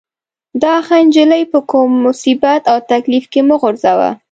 دا 0.63 0.75
ښه 0.85 0.97
نجلۍ 1.05 1.43
په 1.51 1.59
کوم 1.71 1.89
مصیبت 2.05 2.61
او 2.71 2.77
تکلیف 2.91 3.25
کې 3.31 3.41
مه 3.47 3.55
غورځوه. 3.61 4.09